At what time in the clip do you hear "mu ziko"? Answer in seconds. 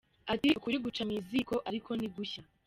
1.09-1.55